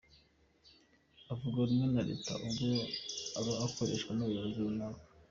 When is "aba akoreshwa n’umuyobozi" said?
3.39-4.57